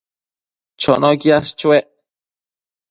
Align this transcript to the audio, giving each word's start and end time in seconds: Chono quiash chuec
Chono 0.81 1.09
quiash 1.21 1.49
chuec 1.59 1.85